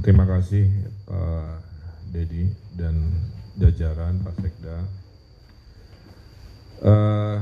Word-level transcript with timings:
Terima 0.00 0.24
kasih 0.24 0.64
Pak 1.04 1.60
Dedi 2.08 2.48
dan 2.72 3.04
jajaran 3.60 4.24
Pak 4.24 4.32
Sekda. 4.40 4.76
Uh, 6.80 7.36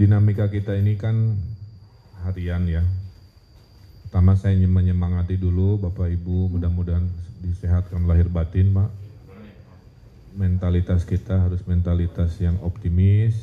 dinamika 0.00 0.48
kita 0.48 0.80
ini 0.80 0.96
kan 0.96 1.36
harian 2.24 2.64
ya. 2.64 2.80
Pertama 4.08 4.32
saya 4.32 4.56
ingin 4.56 4.72
menyemangati 4.72 5.36
dulu 5.36 5.76
Bapak 5.76 6.08
Ibu 6.08 6.56
mudah-mudahan 6.56 7.04
disehatkan 7.44 8.08
lahir 8.08 8.32
batin 8.32 8.72
Pak. 8.72 8.88
Mentalitas 10.40 11.04
kita 11.04 11.36
harus 11.36 11.60
mentalitas 11.68 12.32
yang 12.40 12.56
optimis 12.64 13.36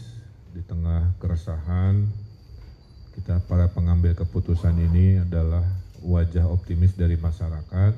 di 0.49 0.65
tengah 0.65 1.13
keresahan. 1.21 2.09
Kita 3.13 3.37
para 3.45 3.69
pengambil 3.69 4.17
keputusan 4.17 4.73
ini 4.81 5.21
adalah 5.21 5.61
wajah 6.03 6.45
optimis 6.49 6.93
dari 6.93 7.17
masyarakat, 7.17 7.93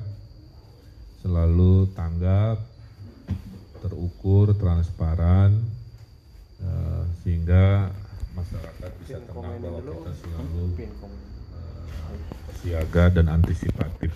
selalu 1.20 1.92
tanggap, 1.92 2.60
terukur, 3.80 4.56
transparan, 4.56 5.60
uh, 6.64 7.04
sehingga 7.24 7.92
masyarakat 8.36 8.90
bisa 9.04 9.18
tenang 9.24 9.56
bahwa 9.60 9.80
kita 9.84 10.12
selalu 10.24 10.64
uh, 11.56 12.14
siaga 12.60 13.04
dan 13.12 13.26
antisipatif. 13.28 14.12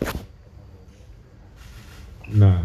Nah, 2.33 2.65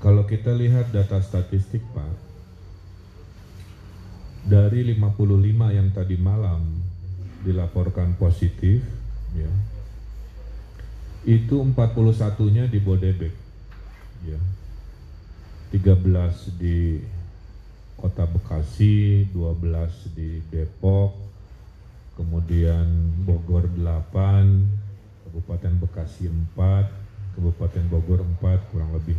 kalau 0.00 0.24
kita 0.24 0.56
lihat 0.56 0.88
data 0.88 1.20
statistik 1.20 1.84
Pak, 1.92 2.32
dari 4.42 4.82
55 4.98 5.78
yang 5.78 5.88
tadi 5.94 6.16
malam 6.18 6.91
dilaporkan 7.42 8.14
positif 8.16 8.82
ya. 9.34 9.50
Itu 11.22 11.62
41-nya 11.62 12.66
di 12.66 12.78
Bodebek 12.82 13.34
ya. 14.26 14.40
13 15.72 16.58
di 16.60 17.00
Kota 17.96 18.26
Bekasi 18.26 19.30
12 19.30 20.18
di 20.18 20.42
Depok 20.50 21.14
kemudian 22.18 22.84
Bogor 23.24 23.70
8 23.72 24.12
Kabupaten 25.24 25.72
Bekasi 25.80 26.28
4 26.28 27.38
Kabupaten 27.38 27.84
Bogor 27.88 28.20
4 28.42 28.68
kurang 28.68 28.92
lebih. 28.92 29.16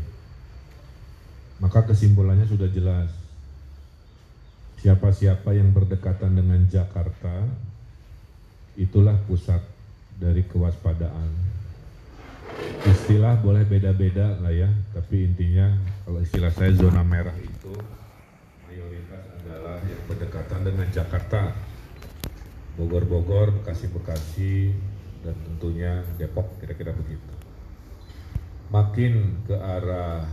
Maka 1.58 1.88
kesimpulannya 1.90 2.46
sudah 2.46 2.70
jelas. 2.70 3.10
Siapa-siapa 4.84 5.56
yang 5.56 5.72
berdekatan 5.72 6.36
dengan 6.36 6.60
Jakarta 6.68 7.48
itulah 8.80 9.18
pusat 9.30 9.62
dari 10.18 10.46
kewaspadaan. 10.46 11.30
Istilah 12.84 13.40
boleh 13.42 13.66
beda-beda 13.66 14.38
lah 14.44 14.54
ya, 14.54 14.70
tapi 14.94 15.26
intinya 15.26 15.74
kalau 16.06 16.20
istilah 16.22 16.52
saya 16.54 16.72
zona 16.76 17.02
merah 17.02 17.34
itu 17.40 17.74
mayoritas 18.68 19.24
adalah 19.42 19.80
yang 19.82 20.04
berdekatan 20.06 20.62
dengan 20.68 20.88
Jakarta, 20.92 21.56
Bogor-Bogor, 22.78 23.62
Bekasi-Bekasi, 23.62 24.76
dan 25.24 25.36
tentunya 25.48 26.04
Depok, 26.20 26.60
kira-kira 26.60 26.92
begitu. 26.94 27.32
Makin 28.70 29.46
ke 29.48 29.56
arah 29.56 30.26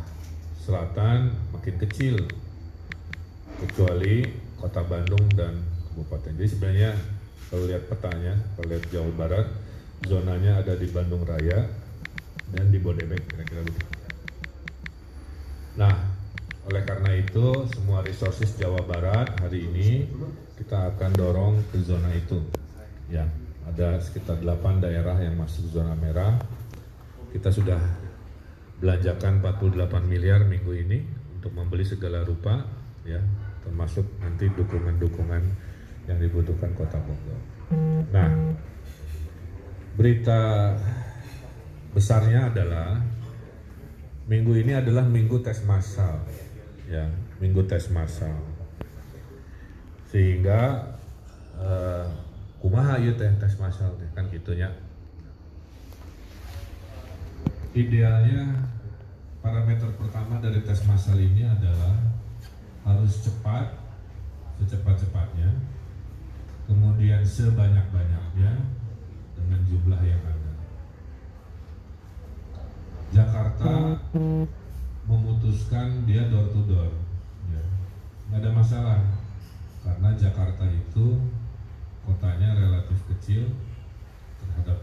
selatan, 0.61 1.33
makin 1.53 1.77
kecil, 1.81 2.25
kecuali 3.61 4.25
kota 4.61 4.83
Bandung 4.85 5.25
dan 5.37 5.61
kabupaten. 5.93 6.37
Jadi 6.37 6.49
sebenarnya 6.49 6.93
kalau 7.49 7.65
lihat 7.65 7.89
petanya, 7.89 8.35
kalau 8.55 8.67
lihat 8.69 8.85
Jawa 8.93 9.13
Barat, 9.17 9.47
zonanya 10.05 10.61
ada 10.61 10.77
di 10.77 10.87
Bandung 10.93 11.25
Raya 11.25 11.65
dan 12.53 12.69
di 12.69 12.79
Bodebek, 12.83 13.25
kira-kira 13.31 13.65
begitu. 13.65 13.89
Nah, 15.79 15.95
oleh 16.69 16.83
karena 16.85 17.17
itu, 17.17 17.65
semua 17.73 18.05
resources 18.05 18.53
Jawa 18.61 18.85
Barat 18.85 19.33
hari 19.41 19.65
ini 19.65 20.05
kita 20.61 20.93
akan 20.93 21.11
dorong 21.17 21.55
ke 21.73 21.81
zona 21.81 22.13
itu. 22.13 22.37
Ya, 23.09 23.25
ada 23.65 23.97
sekitar 24.03 24.39
8 24.45 24.83
daerah 24.83 25.17
yang 25.19 25.41
masuk 25.41 25.73
zona 25.73 25.97
merah. 25.97 26.37
Kita 27.33 27.49
sudah 27.49 27.81
belanjakan 28.83 29.41
48 29.41 30.05
miliar 30.05 30.45
minggu 30.45 30.73
ini 30.75 30.99
untuk 31.39 31.57
membeli 31.57 31.87
segala 31.87 32.21
rupa, 32.27 32.67
ya, 33.07 33.23
termasuk 33.65 34.05
nanti 34.21 34.53
dukungan-dukungan 34.53 35.70
yang 36.11 36.19
dibutuhkan 36.19 36.75
kota 36.75 36.99
Bogor. 36.99 37.39
Nah, 38.11 38.31
berita 39.95 40.75
besarnya 41.95 42.51
adalah 42.51 42.99
minggu 44.27 44.59
ini 44.59 44.75
adalah 44.75 45.07
minggu 45.07 45.39
tes 45.39 45.63
massal, 45.63 46.19
ya, 46.91 47.07
minggu 47.39 47.63
tes 47.71 47.87
massal. 47.95 48.35
Sehingga 50.11 50.91
uh, 51.55 52.11
kumaha 52.59 52.99
ieu 52.99 53.15
teh 53.15 53.31
tes 53.39 53.55
massal 53.63 53.95
teh 53.95 54.11
kan 54.11 54.27
gitunya. 54.35 54.67
Idealnya 57.71 58.67
parameter 59.39 59.95
pertama 59.95 60.43
dari 60.43 60.59
tes 60.67 60.83
massal 60.91 61.15
ini 61.23 61.47
adalah 61.47 61.95
harus 62.83 63.23
cepat 63.23 63.79
secepat-cepatnya 64.59 65.49
kemudian 66.71 67.27
sebanyak-banyaknya 67.27 68.53
dengan 69.35 69.61
jumlah 69.67 69.99
yang 70.07 70.23
ada. 70.23 70.53
Jakarta 73.11 73.99
memutuskan 75.03 76.07
dia 76.07 76.31
door 76.31 76.55
to 76.55 76.63
door, 76.71 76.95
ya. 77.51 77.65
nggak 78.31 78.39
ada 78.47 78.51
masalah 78.55 79.03
karena 79.83 80.15
Jakarta 80.15 80.63
itu 80.71 81.19
kotanya 82.07 82.55
relatif 82.55 83.03
kecil 83.11 83.51
terhadap 84.39 84.79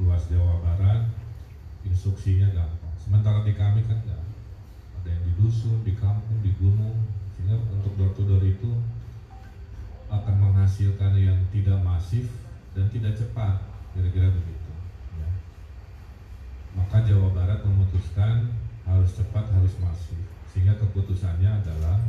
luas 0.00 0.24
Jawa 0.32 0.56
Barat, 0.64 1.04
instruksinya 1.84 2.48
gampang. 2.56 2.96
Sementara 2.96 3.44
di 3.44 3.52
kami 3.52 3.84
kan 3.84 4.00
enggak, 4.00 4.24
ada 4.96 5.08
yang 5.12 5.20
di 5.28 5.32
dusun, 5.36 5.84
di 5.84 5.92
kampung, 5.92 6.40
di 6.40 6.56
gunung, 6.56 6.96
sehingga 7.36 7.60
untuk 7.76 7.92
door 8.00 8.16
to 8.16 8.24
door 8.24 8.40
itu 8.40 8.72
akan 10.08 10.34
menghasilkan 10.40 11.12
yang 11.16 11.38
tidak 11.52 11.78
masif 11.84 12.28
dan 12.72 12.88
tidak 12.88 13.16
cepat 13.16 13.60
kira-kira 13.92 14.32
begitu 14.32 14.72
ya. 15.20 15.30
maka 16.76 17.04
Jawa 17.04 17.32
Barat 17.32 17.60
memutuskan 17.64 18.52
harus 18.88 19.12
cepat 19.12 19.52
harus 19.52 19.76
masif 19.80 20.20
sehingga 20.48 20.80
keputusannya 20.80 21.60
adalah 21.60 22.00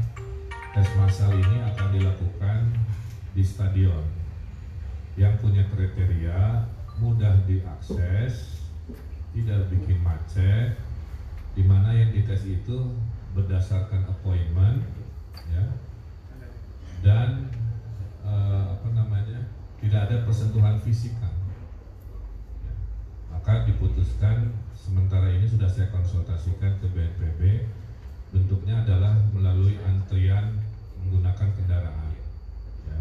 tes 0.71 0.89
massal 0.95 1.35
ini 1.35 1.59
akan 1.75 1.87
dilakukan 1.91 2.59
di 3.35 3.43
stadion 3.43 4.05
yang 5.19 5.35
punya 5.43 5.67
kriteria 5.67 6.63
mudah 6.99 7.35
diakses 7.43 8.63
tidak 9.35 9.67
bikin 9.71 9.99
macet 9.99 10.79
di 11.55 11.63
mana 11.67 11.91
yang 11.91 12.15
dites 12.15 12.47
itu 12.47 12.95
berdasarkan 13.35 14.07
appointment 14.07 14.83
ya 15.51 15.65
dan 17.03 17.47
uh, 18.29 18.77
apa 18.77 18.87
namanya 18.93 19.49
tidak 19.81 20.05
ada 20.09 20.15
persentuhan 20.23 20.77
fisik 20.85 21.17
ya. 21.17 21.31
maka 23.33 23.65
diputuskan 23.65 24.53
sementara 24.77 25.33
ini 25.33 25.49
sudah 25.49 25.65
saya 25.65 25.89
konsultasikan 25.89 26.77
ke 26.77 26.87
BNPB 26.93 27.41
bentuknya 28.29 28.85
adalah 28.85 29.17
melalui 29.33 29.81
antrian 29.81 30.61
menggunakan 31.01 31.49
kendaraan 31.57 32.13
ya. 32.85 32.99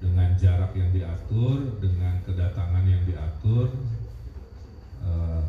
dengan 0.00 0.28
jarak 0.40 0.72
yang 0.72 0.88
diatur 0.88 1.76
dengan 1.82 2.24
kedatangan 2.24 2.84
yang 2.88 3.04
diatur 3.04 3.68
uh, 5.04 5.44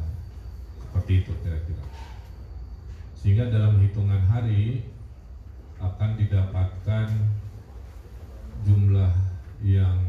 seperti 0.84 1.24
itu 1.24 1.32
kira-kira 1.40 1.86
sehingga 3.16 3.50
dalam 3.50 3.82
hitungan 3.82 4.22
hari 4.30 4.92
akan 5.82 6.16
didapatkan 6.16 7.08
jumlah 8.64 9.12
yang 9.66 10.00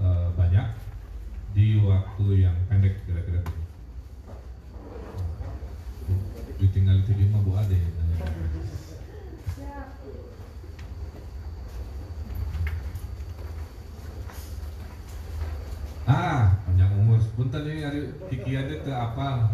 uh, 0.00 0.32
banyak 0.32 0.72
di 1.52 1.76
waktu 1.84 2.48
yang 2.48 2.56
pendek 2.72 3.04
kira-kira 3.04 3.44
ditinggal 6.62 7.02
di 7.04 7.26
mah 7.28 7.42
bu 7.42 7.52
ade 7.58 7.78
ah 16.06 16.54
panjang 16.66 16.92
umur. 16.98 17.18
Punten 17.34 17.66
ini 17.66 17.82
hari 17.82 18.00
pikirannya 18.30 18.76
ke 18.82 18.92
apa? 18.94 19.50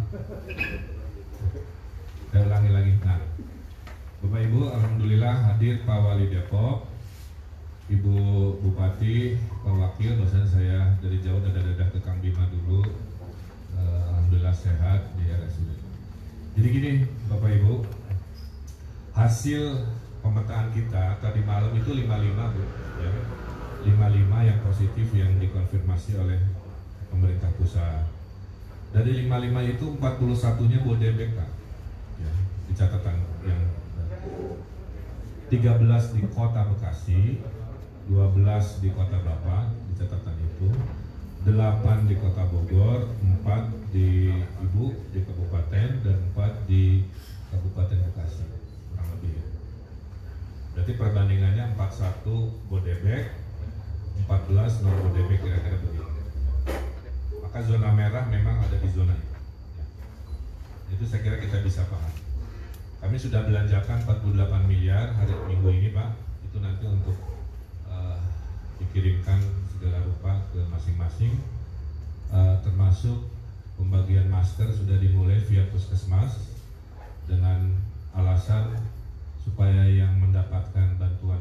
Saya 2.28 2.44
ulangi 2.44 2.70
lagi. 2.72 2.92
Nah 3.04 3.20
Bapak 4.18 4.40
Ibu 4.44 4.60
Alhamdulillah 4.68 5.34
hadir 5.48 5.80
Pak 5.86 5.98
Wali 6.02 6.26
Depok 6.28 6.87
Ibu 7.88 8.16
Bupati, 8.60 9.40
Pak 9.64 9.72
Wakil, 9.72 10.20
dosen 10.20 10.44
saya 10.44 10.92
dari 11.00 11.24
jauh 11.24 11.40
dadah-dadah 11.40 11.88
ke 11.88 11.98
Kang 12.04 12.20
Bima 12.20 12.44
dulu. 12.52 12.84
Eh, 13.72 14.00
Alhamdulillah 14.12 14.52
sehat 14.52 15.16
di 15.16 15.24
RSUD. 15.24 15.72
Jadi 16.52 16.68
gini, 16.68 16.92
Bapak 17.32 17.48
Ibu, 17.48 17.80
hasil 19.16 19.88
pemetaan 20.20 20.68
kita 20.76 21.16
tadi 21.16 21.40
malam 21.40 21.72
itu 21.72 21.88
55 21.96 22.52
Bu, 22.52 22.62
ya. 23.00 23.12
55 23.88 24.48
yang 24.52 24.58
positif 24.60 25.06
yang 25.16 25.32
dikonfirmasi 25.40 26.20
oleh 26.20 26.36
pemerintah 27.08 27.48
pusat. 27.56 28.04
Dari 28.92 29.24
55 29.24 29.64
itu 29.64 29.86
41-nya 29.96 30.78
bodebek 30.84 31.30
ya, 32.20 32.32
di 32.68 32.72
catatan 32.76 33.16
yang 33.48 33.62
13 35.48 36.16
di 36.16 36.22
kota 36.28 36.68
Bekasi, 36.68 37.40
12 38.08 38.80
di 38.80 38.88
kota 38.96 39.20
Bapak 39.20 39.68
di 39.84 39.92
catatan 40.00 40.36
itu, 40.40 40.68
8 41.44 42.08
di 42.08 42.16
kota 42.16 42.48
Bogor, 42.48 43.04
4 43.44 43.92
di 43.92 44.32
Ibu 44.64 45.12
di 45.12 45.20
kabupaten 45.28 45.88
dan 46.00 46.16
4 46.32 46.64
di 46.68 47.04
Kabupaten 47.48 47.98
Bekasi 48.04 48.44
kurang 48.92 49.08
lebih. 49.16 49.40
Berarti 50.76 50.92
perbandingannya 50.96 51.64
41 51.76 52.68
Bodebek, 52.68 53.24
14 54.24 54.84
non 54.84 54.96
Bodebek 55.04 55.38
kira-kira 55.40 55.76
begitu. 55.80 56.12
Maka 57.40 57.58
zona 57.64 57.88
merah 57.96 58.24
memang 58.28 58.60
ada 58.60 58.76
di 58.76 58.88
zona 58.92 59.16
itu. 59.16 59.36
Ya. 59.80 59.84
Itu 60.96 61.04
saya 61.08 61.24
kira 61.24 61.36
kita 61.40 61.64
bisa 61.64 61.88
paham. 61.88 62.12
Kami 62.98 63.16
sudah 63.16 63.46
belanjakan 63.48 64.04
48 64.04 64.68
miliar 64.68 65.16
hari 65.16 65.32
minggu 65.48 65.68
ini 65.72 65.88
Pak. 65.96 66.08
Itu 66.44 66.60
nanti 66.60 66.84
untuk 66.84 67.16
dikirimkan 68.78 69.42
segala 69.74 70.02
rupa 70.06 70.42
ke 70.54 70.62
masing-masing. 70.70 71.38
Uh, 72.28 72.60
termasuk 72.60 73.30
pembagian 73.78 74.28
masker 74.28 74.68
sudah 74.68 75.00
dimulai 75.00 75.40
via 75.48 75.64
puskesmas 75.72 76.50
dengan 77.24 77.78
alasan 78.12 78.76
supaya 79.40 79.86
yang 79.88 80.18
mendapatkan 80.20 81.00
bantuan 81.00 81.40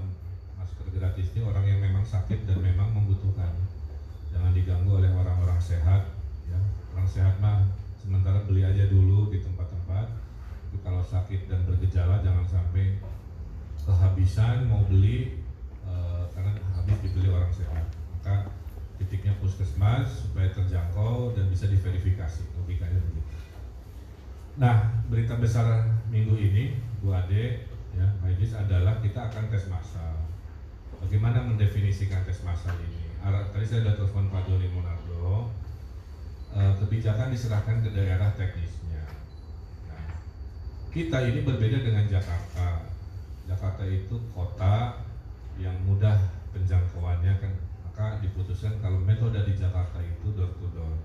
masker 0.56 0.88
gratis 0.96 1.34
ini 1.36 1.44
orang 1.44 1.66
yang 1.68 1.80
memang 1.84 2.06
sakit 2.06 2.48
dan 2.48 2.62
memang 2.62 2.94
membutuhkan. 2.94 3.52
Jangan 4.32 4.54
diganggu 4.54 5.02
oleh 5.02 5.12
orang-orang 5.12 5.60
sehat 5.60 6.14
ya. 6.48 6.60
Orang 6.96 7.10
sehat 7.10 7.42
mah 7.44 7.68
sementara 8.00 8.46
beli 8.48 8.64
aja 8.64 8.88
dulu 8.88 9.34
di 9.34 9.44
tempat-tempat. 9.44 10.08
Tapi 10.68 10.78
kalau 10.84 11.04
sakit 11.04 11.52
dan 11.52 11.68
bergejala 11.68 12.24
jangan 12.24 12.46
sampai 12.48 13.02
kehabisan 13.88 14.68
mau 14.68 14.84
beli 14.88 15.47
karena 16.36 16.52
habis 16.76 16.98
dibeli 17.04 17.30
orang 17.30 17.52
sehat. 17.54 17.86
Maka 18.18 18.52
titiknya 18.98 19.38
puskesmas 19.38 20.26
supaya 20.26 20.50
terjangkau 20.52 21.38
dan 21.38 21.48
bisa 21.48 21.70
diverifikasi. 21.70 22.44
Logikanya 22.58 23.00
begitu. 23.00 23.36
Nah 24.58 24.90
berita 25.08 25.38
besar 25.38 25.86
minggu 26.10 26.34
ini 26.34 26.82
Bu 27.00 27.14
Ade 27.14 27.70
ya 27.94 28.08
Idris 28.26 28.58
adalah 28.58 28.98
kita 29.00 29.30
akan 29.30 29.54
tes 29.54 29.70
massal. 29.70 30.18
Bagaimana 30.98 31.46
mendefinisikan 31.46 32.26
tes 32.26 32.42
massal 32.42 32.74
ini? 32.82 33.14
Tadi 33.28 33.66
saya 33.66 33.84
sudah 33.86 33.96
telepon 34.00 34.32
Pak 34.34 34.50
Doni 34.50 34.68
Monardo. 34.72 35.52
Uh, 36.48 36.74
kebijakan 36.80 37.30
diserahkan 37.30 37.86
ke 37.86 37.92
daerah 37.92 38.34
teknisnya. 38.34 39.04
Nah, 39.92 40.16
kita 40.90 41.28
ini 41.30 41.46
berbeda 41.46 41.86
dengan 41.86 42.08
Jakarta. 42.08 42.88
Jakarta 43.46 43.84
itu 43.86 44.16
kota 44.34 45.06
yang 45.58 45.76
mudah 45.86 46.16
penjangkauannya 46.54 47.34
kan 47.42 47.54
maka 47.86 48.22
diputuskan 48.22 48.78
kalau 48.78 49.02
metode 49.02 49.42
di 49.46 49.54
Jakarta 49.58 49.98
itu 50.02 50.34
door 50.38 50.54
to 50.58 50.68
door. 50.74 50.96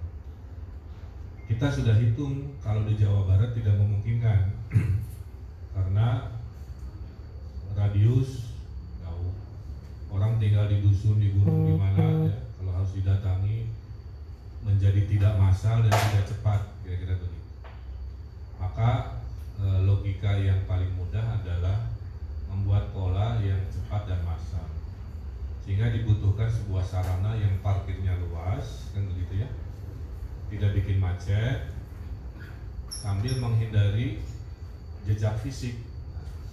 Kita 1.48 1.68
sudah 1.68 1.96
hitung 1.96 2.56
kalau 2.60 2.84
di 2.84 2.96
Jawa 2.96 3.28
Barat 3.28 3.56
tidak 3.56 3.76
memungkinkan 3.76 4.52
karena 5.74 6.32
radius 7.72 8.52
orang 10.12 10.36
tinggal 10.36 10.68
di 10.68 10.84
dusun 10.84 11.16
di 11.16 11.32
gunung 11.32 11.72
di 11.72 11.74
mana 11.74 11.96
hmm. 12.04 12.28
ya 12.28 12.36
kalau 12.60 12.72
harus 12.76 12.92
didatangi 12.92 13.64
menjadi 14.62 15.08
tidak 15.08 15.34
massal 15.40 15.80
dan 15.82 15.90
tidak 15.90 16.24
cepat 16.28 16.60
kira-kira 16.84 17.18
begitu. 17.18 17.50
Maka 18.60 19.18
e, 19.58 19.64
logika 19.82 20.38
yang 20.38 20.62
paling 20.68 20.92
mudah 20.94 21.42
adalah 21.42 21.90
membuat 22.52 22.92
pola 22.92 23.40
yang 23.40 23.58
cepat 23.72 24.04
dan 24.06 24.20
massal 24.28 24.68
sehingga 25.62 25.94
dibutuhkan 25.94 26.50
sebuah 26.50 26.82
sarana 26.82 27.38
yang 27.38 27.54
parkirnya 27.62 28.18
luas 28.18 28.90
kan 28.90 29.06
begitu 29.06 29.46
ya? 29.46 29.48
Tidak 30.50 30.70
bikin 30.74 30.98
macet 30.98 31.70
sambil 32.90 33.38
menghindari 33.38 34.18
jejak 35.06 35.38
fisik. 35.40 35.78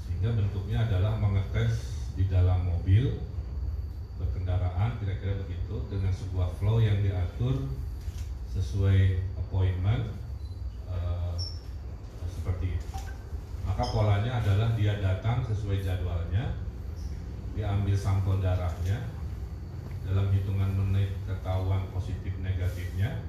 Sehingga 0.06 0.38
bentuknya 0.38 0.86
adalah 0.86 1.18
mengetes 1.18 2.06
di 2.14 2.30
dalam 2.30 2.70
mobil 2.70 3.18
berkendaraan 4.22 5.02
kira-kira 5.02 5.42
begitu 5.42 5.76
dengan 5.90 6.14
sebuah 6.14 6.54
flow 6.62 6.78
yang 6.78 7.02
diatur 7.02 7.66
sesuai 8.54 9.26
appointment 9.42 10.14
uh, 10.86 11.34
seperti 12.30 12.78
itu. 12.78 13.09
Maka 13.70 13.84
polanya 13.94 14.42
adalah 14.42 14.74
dia 14.74 14.98
datang 14.98 15.46
sesuai 15.46 15.86
jadwalnya, 15.86 16.58
diambil 17.54 17.94
sampel 17.94 18.42
darahnya, 18.42 19.14
dalam 20.10 20.34
hitungan 20.34 20.74
menit 20.74 21.14
ketahuan 21.30 21.86
positif 21.94 22.34
negatifnya. 22.42 23.22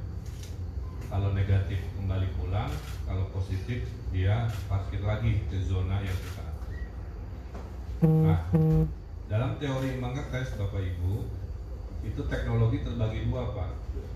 Kalau 1.13 1.37
negatif 1.37 1.77
kembali 1.99 2.29
pulang, 2.41 2.73
kalau 3.05 3.29
positif 3.37 3.85
dia 4.15 4.49
parkir 4.65 5.05
lagi 5.05 5.45
ke 5.51 5.61
zona 5.61 6.01
yang 6.01 6.17
kita. 6.17 6.47
Nah, 8.01 8.41
dalam 9.29 9.61
teori 9.61 10.01
mengetes 10.01 10.57
Bapak 10.57 10.81
Ibu, 10.81 11.29
itu 12.01 12.21
teknologi 12.33 12.81
terbagi 12.81 13.29
dua 13.29 13.53
Pak. 13.53 13.71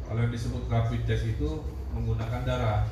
Kalau 0.09 0.19
yang 0.25 0.33
disebut 0.33 0.71
rapid 0.73 1.05
test 1.05 1.29
itu 1.29 1.63
menggunakan 1.93 2.43
darah. 2.49 2.89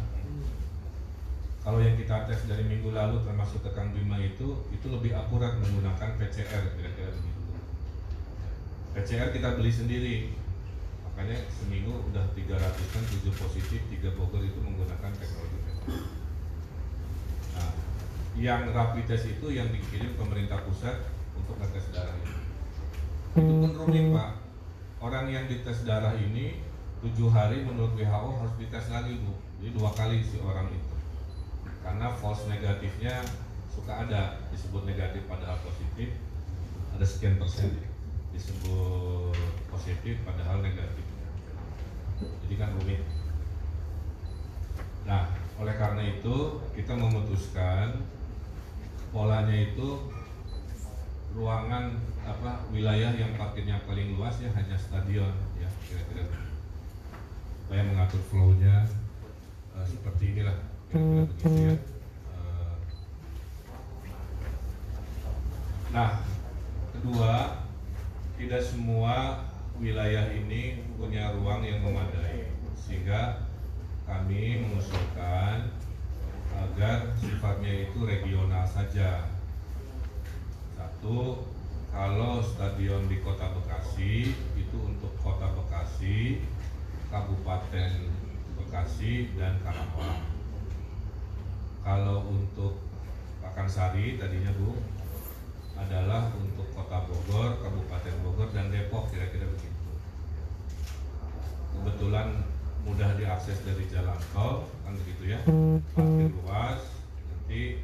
Kalau 1.62 1.79
yang 1.79 1.94
kita 1.94 2.26
tes 2.26 2.43
dari 2.50 2.67
minggu 2.67 2.91
lalu 2.91 3.23
termasuk 3.23 3.62
ke 3.62 3.70
Kang 3.70 3.94
Bima 3.94 4.19
itu, 4.19 4.67
itu 4.75 4.87
lebih 4.91 5.14
akurat 5.14 5.55
menggunakan 5.62 6.19
PCR 6.19 6.75
kira-kira 6.75 7.14
begitu. 7.14 7.43
PCR 8.99 9.31
kita 9.31 9.55
beli 9.55 9.70
sendiri, 9.70 10.17
makanya 11.06 11.38
seminggu 11.55 12.11
udah 12.11 12.35
300 12.35 12.59
kan 12.67 13.03
7 13.06 13.31
positif, 13.31 13.79
3 13.79 14.19
Bogor 14.19 14.43
itu 14.43 14.59
menggunakan 14.59 15.11
teknologi 15.14 15.59
PCR. 15.62 16.02
Nah, 17.54 17.73
yang 18.35 18.75
rapid 18.75 19.07
test 19.07 19.31
itu 19.31 19.47
yang 19.54 19.71
dikirim 19.71 20.19
pemerintah 20.19 20.66
pusat 20.66 20.99
untuk 21.38 21.62
ngetes 21.62 21.95
darah 21.95 22.16
ini. 22.26 22.35
Itu 23.38 23.52
pun 23.62 23.71
rumit 23.87 24.04
pak. 24.11 24.31
Orang 24.99 25.31
yang 25.31 25.47
dites 25.47 25.87
darah 25.87 26.14
ini 26.19 26.59
tujuh 27.02 27.31
hari 27.31 27.62
menurut 27.62 27.95
WHO 27.95 28.31
harus 28.42 28.54
dites 28.59 28.87
lagi 28.90 29.14
bu. 29.23 29.35
Jadi 29.62 29.71
dua 29.78 29.90
kali 29.95 30.21
si 30.26 30.42
orang 30.42 30.69
itu. 30.75 30.91
Karena 31.82 32.06
false 32.14 32.46
negatifnya 32.46 33.20
suka 33.74 34.06
ada 34.06 34.38
disebut 34.54 34.86
negatif 34.86 35.26
padahal 35.26 35.58
positif 35.66 36.14
ada 36.92 37.06
sekian 37.08 37.40
persen 37.40 37.74
disebut 38.32 39.36
positif 39.68 40.22
padahal 40.22 40.62
negatif. 40.62 41.04
Jadi 42.22 42.54
kan 42.54 42.70
rumit. 42.78 43.02
Nah 45.04 45.34
oleh 45.58 45.74
karena 45.76 46.02
itu 46.06 46.62
kita 46.72 46.94
memutuskan 46.96 48.06
polanya 49.12 49.52
itu 49.52 50.08
ruangan 51.32 51.96
apa 52.22 52.64
wilayah 52.70 53.12
yang 53.16 53.34
parkirnya 53.34 53.82
paling 53.88 54.14
luas 54.16 54.38
ya 54.38 54.52
hanya 54.54 54.76
stadion 54.78 55.32
ya 55.58 55.68
kira-kira. 55.84 56.28
Supaya 57.64 57.82
mengatur 57.88 58.20
flow-nya 58.28 58.84
uh, 59.72 59.84
seperti 59.84 60.36
inilah 60.36 60.72
nah 65.92 66.20
kedua 66.92 67.64
tidak 68.37 68.61
semua 68.61 69.44
wilayah 69.80 70.28
ini 70.37 70.84
punya 71.00 71.32
ruang 71.32 71.64
yang 71.64 71.80
memadai 71.80 72.52
sehingga 72.76 73.49
kami 74.04 74.68
mengusulkan 74.68 75.72
agar 76.52 77.16
sifatnya 77.16 77.88
itu 77.88 78.04
regional 78.04 78.68
saja 78.68 79.32
satu, 81.02 81.44
kalau 81.90 82.40
stadion 82.40 83.11
di 83.11 83.18
Kota 83.20 83.50
Bekasi 83.52 84.32
itu 84.54 84.78
untuk 84.80 85.12
Kota 85.20 85.50
Bekasi, 85.50 86.40
Kabupaten 87.11 88.06
Bekasi 88.56 89.34
dan 89.34 89.61
Karawang. 89.61 90.31
Kalau 91.82 92.30
untuk 92.30 92.78
Pakansari 93.42 94.14
tadinya 94.14 94.54
Bu 94.54 94.78
adalah 95.74 96.30
untuk 96.38 96.70
Kota 96.78 97.10
Bogor, 97.10 97.58
Kabupaten 97.58 98.14
Bogor 98.22 98.48
dan 98.54 98.70
Depok 98.70 99.10
kira-kira 99.10 99.50
begitu. 99.50 99.90
Kebetulan 101.74 102.46
mudah 102.86 103.18
diakses 103.18 103.66
dari 103.66 103.90
jalan 103.90 104.18
tol 104.30 104.70
kan 104.86 104.94
begitu 104.94 105.34
ya, 105.34 105.38
parkir 105.94 106.30
luas, 106.38 106.82
nanti 107.02 107.82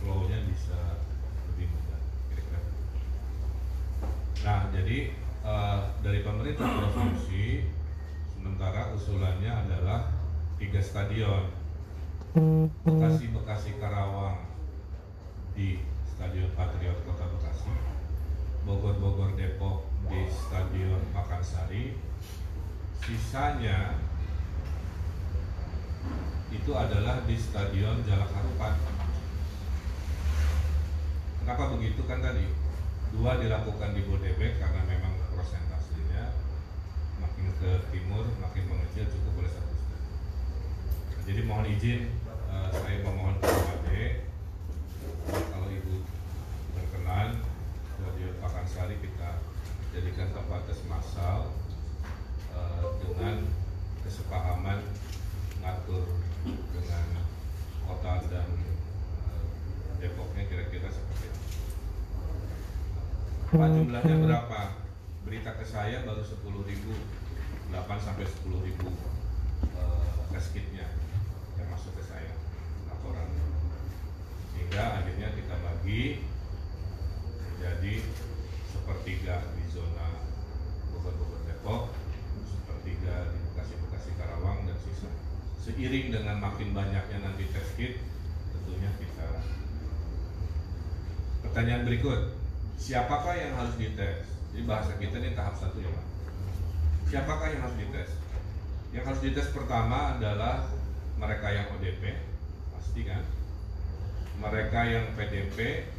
flow-nya 0.00 0.38
bisa 0.48 1.00
lebih 1.52 1.68
mudah 1.72 2.00
kira-kira. 2.32 2.60
Nah, 4.48 4.60
jadi 4.72 4.98
eh, 5.44 5.78
dari 6.00 6.20
pemerintah 6.24 6.68
provinsi 6.72 7.68
sementara 8.32 8.96
usulannya 8.96 9.52
adalah 9.52 10.08
tiga 10.56 10.80
stadion 10.80 11.55
Karawang 13.76 14.40
di 15.52 15.80
Stadion 16.08 16.50
Patriot 16.56 17.00
Kota 17.04 17.28
Bekasi. 17.28 17.72
Bogor 18.66 18.98
Bogor 18.98 19.36
Depok 19.36 19.86
di 20.08 20.26
Stadion 20.32 21.00
Pakansari. 21.12 21.96
Sisanya 23.04 24.00
itu 26.50 26.72
adalah 26.74 27.22
di 27.28 27.36
Stadion 27.38 28.02
Jalak 28.02 28.32
Harupat. 28.32 28.74
Kenapa 31.44 31.78
begitu 31.78 32.02
kan 32.08 32.18
tadi? 32.24 32.48
Dua 33.14 33.38
dilakukan 33.38 33.94
di 33.94 34.02
Bodebek 34.02 34.58
karena 34.58 34.82
memang 34.84 35.14
prosentasenya 35.30 36.34
makin 37.22 37.46
ke 37.60 37.70
timur 37.92 38.24
makin 38.40 38.64
mengecil 38.68 39.04
cukup 39.08 39.32
boleh 39.40 39.52
satu 39.52 39.74
jadi 41.26 41.40
mohon 41.42 41.66
izin 41.66 42.12
eh, 42.52 42.68
saya 42.70 42.98
memohon 43.02 43.36
kepada 43.40 43.72
Ade 43.82 44.30
kalau 45.26 45.68
ibu 45.72 46.06
berkenan 46.76 47.40
Pakansari 48.76 49.00
kita 49.00 49.40
jadikan 49.96 50.36
tempat 50.36 50.68
tes 50.68 50.84
massal 50.84 51.48
eh, 52.52 52.84
dengan 53.00 53.48
kesepahaman 54.04 54.84
ngatur 55.64 56.04
dengan 56.44 57.24
kota 57.88 58.20
dan 58.28 58.44
eh, 59.32 59.96
Depoknya 59.96 60.44
kira-kira 60.44 60.92
seperti 60.92 61.24
itu. 61.24 61.40
Pak 63.56 63.68
jumlahnya 63.80 64.16
berapa? 64.28 64.60
Berita 65.24 65.56
ke 65.56 65.64
saya 65.64 66.04
baru 66.04 66.20
10 66.20 66.36
ribu 66.68 66.92
8 67.72 67.80
sampai 67.96 68.28
10 68.28 68.60
ribu 68.60 68.92
eh, 69.72 70.12
test 70.36 70.52
kitnya 70.52 70.84
yang 71.56 71.68
masuk 71.72 71.96
ke 71.96 72.04
saya 72.04 72.36
laporan 72.92 73.24
sehingga 74.52 75.00
akhirnya 75.00 75.32
kita 75.32 75.64
bagi 75.64 76.28
menjadi 77.40 78.04
sepertiga 78.86 79.42
di 79.58 79.66
zona 79.74 80.14
Bogor-Bogor 80.94 81.42
Depok 81.50 81.90
sepertiga 82.46 83.34
di 83.34 83.38
Bekasi-Bekasi 83.50 84.14
Karawang 84.14 84.62
dan 84.62 84.78
sisa. 84.78 85.10
Seiring 85.58 86.14
dengan 86.14 86.38
makin 86.38 86.70
banyaknya 86.70 87.18
nanti 87.18 87.50
test 87.50 87.74
kit 87.74 87.98
tentunya 88.54 88.86
kita 89.02 89.42
pertanyaan 91.42 91.82
berikut 91.82 92.38
siapakah 92.78 93.34
yang 93.34 93.58
harus 93.58 93.74
dites? 93.74 94.22
Jadi 94.54 94.62
bahasa 94.62 94.94
kita 95.02 95.18
ini 95.18 95.34
tahap 95.34 95.58
satu 95.58 95.82
ya 95.82 95.90
Pak. 95.90 96.06
Siapakah 97.10 97.46
yang 97.50 97.66
harus 97.66 97.76
dites? 97.82 98.10
Yang 98.94 99.04
harus 99.10 99.20
dites 99.26 99.48
pertama 99.50 100.14
adalah 100.14 100.70
mereka 101.18 101.50
yang 101.50 101.74
ODP 101.74 102.22
pasti 102.70 103.02
kan? 103.02 103.26
Mereka 104.38 104.80
yang 104.86 105.10
PDP 105.18 105.90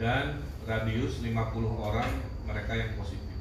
dan 0.00 0.40
radius 0.64 1.20
50 1.20 1.36
orang 1.76 2.08
mereka 2.48 2.72
yang 2.72 2.96
positif. 2.96 3.36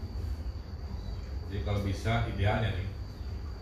Jadi 1.48 1.64
kalau 1.64 1.82
bisa 1.88 2.28
idealnya 2.28 2.76
nih 2.76 2.90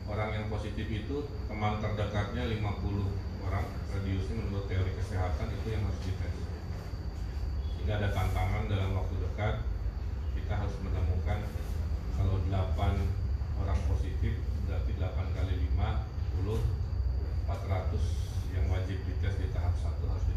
orang 0.09 0.33
yang 0.33 0.45
positif 0.49 0.89
itu 0.89 1.29
teman 1.45 1.77
terdekatnya 1.77 2.49
50 2.49 3.45
orang 3.45 3.65
radiusnya 3.93 4.35
menurut 4.41 4.65
teori 4.65 4.91
kesehatan 4.97 5.47
itu 5.53 5.67
yang 5.77 5.85
harus 5.85 6.01
dites. 6.01 6.33
Sehingga 7.77 8.01
ada 8.01 8.09
tantangan 8.17 8.65
dalam 8.65 8.97
waktu 8.97 9.15
dekat 9.21 9.61
kita 10.33 10.53
harus 10.57 10.75
menemukan 10.81 11.45
kalau 12.17 12.41
8 12.49 12.97
orang 13.61 13.79
positif 13.85 14.41
berarti 14.65 14.91
8 14.97 15.37
kali 15.37 15.53
5 15.69 16.41
10 16.43 16.59
400 17.45 18.57
yang 18.57 18.65
wajib 18.73 18.97
dites 19.05 19.35
di 19.37 19.47
tahap 19.53 19.77
satu 19.79 20.03
harus 20.09 20.25
ditemukan 20.25 20.36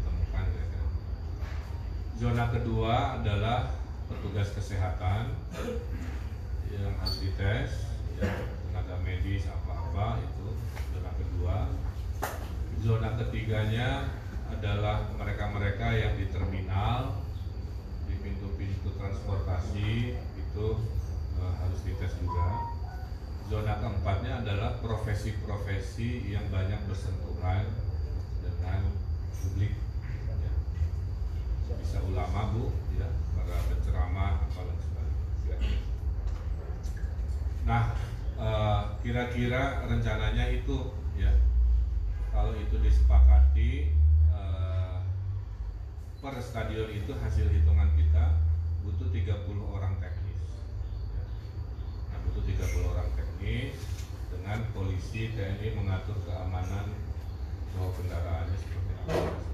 Zona 2.21 2.53
kedua 2.53 3.17
adalah 3.17 3.73
petugas 4.05 4.53
kesehatan 4.53 5.33
yang 6.69 6.93
harus 7.01 7.17
dites, 7.17 7.89
ya, 8.13 8.29
tenaga 8.69 9.01
medis 9.01 9.49
apa-apa 9.49 10.21
itu 10.21 10.53
zona 10.93 11.11
kedua. 11.17 11.57
Zona 12.77 13.17
ketiganya 13.17 14.05
adalah 14.53 15.09
mereka-mereka 15.17 15.97
yang 15.97 16.13
di 16.13 16.29
terminal, 16.29 17.25
di 18.05 18.13
pintu-pintu 18.21 18.93
transportasi 19.01 20.21
itu 20.21 20.67
eh, 21.41 21.53
harus 21.57 21.79
dites 21.89 22.13
juga. 22.21 22.69
Zona 23.49 23.81
keempatnya 23.81 24.45
adalah 24.45 24.77
profesi-profesi 24.77 26.29
yang 26.29 26.45
banyak 26.53 26.85
bersentuhan 26.85 27.65
dengan 28.45 28.93
publik. 29.41 29.73
Bisa 31.79 32.03
ulama 32.03 32.51
bu, 32.51 32.73
ya, 32.97 33.07
para 33.37 33.55
penceramah, 33.71 34.43
apa 34.49 34.59
dan 34.67 34.77
sebagainya. 34.81 35.79
Nah, 37.63 37.83
eh, 38.35 38.81
kira-kira 39.05 39.85
rencananya 39.87 40.49
itu, 40.51 40.91
ya, 41.15 41.31
kalau 42.33 42.57
itu 42.57 42.75
disepakati 42.81 43.93
eh, 44.33 44.97
per 46.19 46.35
stadion 46.41 46.89
itu 46.89 47.13
hasil 47.15 47.47
hitungan 47.47 47.93
kita 47.95 48.41
butuh 48.81 49.07
30 49.13 49.61
orang 49.69 49.93
teknis. 50.01 50.41
Nah, 52.09 52.17
butuh 52.25 52.43
30 52.45 52.91
orang 52.91 53.09
teknis 53.13 53.77
dengan 54.31 54.59
polisi 54.73 55.29
TNI 55.37 55.77
mengatur 55.77 56.17
keamanan 56.25 56.87
bahwa 57.75 57.89
kendaraannya 57.99 58.57
seperti 58.57 58.93
apa. 59.05 59.51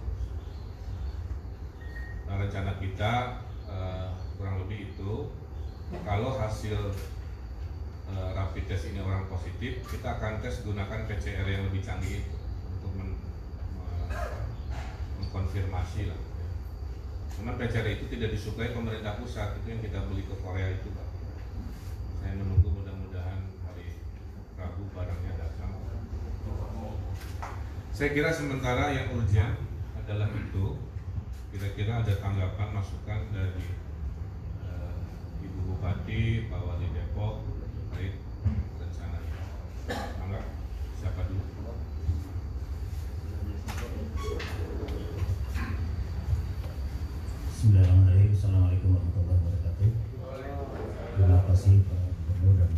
Nah, 2.27 2.35
rencana 2.35 2.75
kita 2.77 3.13
eh, 3.71 4.09
kurang 4.35 4.61
lebih 4.67 4.91
itu 4.91 5.31
kalau 6.03 6.35
hasil 6.35 6.75
eh, 8.11 8.29
rapid 8.35 8.63
test 8.67 8.91
ini 8.91 8.99
orang 8.99 9.27
positif, 9.31 9.79
kita 9.87 10.19
akan 10.19 10.43
tes 10.43 10.63
gunakan 10.63 11.07
PCR 11.07 11.47
yang 11.47 11.63
lebih 11.71 11.81
canggih 11.83 12.23
itu 12.23 12.35
untuk 12.79 12.91
men- 12.95 13.19
me- 13.79 14.09
mengkonfirmasi 15.23 16.11
lah. 16.11 16.19
Cuman 17.37 17.55
PCR 17.55 17.85
itu 17.85 18.09
tidak 18.09 18.33
disuplai 18.33 18.73
pemerintah 18.73 19.21
pusat, 19.21 19.61
itu 19.61 19.67
yang 19.69 19.81
kita 19.83 19.99
beli 20.09 20.25
ke 20.25 20.35
Korea 20.41 20.73
itu, 20.73 20.89
Pak. 20.89 21.07
Saya 22.17 22.33
menunggu 22.33 22.65
mudah-mudahan 22.73 23.39
hari 23.61 24.01
Rabu 24.57 24.89
barangnya 24.91 25.33
datang. 25.37 25.71
Saya 27.93 28.09
kira 28.13 28.29
sementara 28.33 28.89
yang 28.93 29.13
urgent 29.13 29.57
adalah 29.95 30.29
itu. 30.33 30.65
Kira-kira 31.47 32.03
ada 32.03 32.13
tanggapan 32.19 32.69
masukan 32.75 33.31
dari 33.31 33.71
eh, 34.67 35.45
Ibu 35.47 35.59
Bupati, 35.73 36.51
Pak 36.51 36.59
Wali 36.59 36.87
Depok 36.91 37.47
terkait 37.71 38.19
rencana 38.75 39.17
ini. 39.23 39.39
Mangga, 40.19 40.41
siapa 40.99 41.23
dulu? 41.31 41.43
Bismillahirrahmanirrahim. 47.57 48.31
Assalamualaikum 48.35 48.89
warahmatullahi 48.93 49.39
wabarakatuh. 49.39 49.89
Terima 51.17 51.39
kasih 51.47 51.75
Pak 51.87 52.01
Gubernur 52.37 52.53
dan 52.59 52.71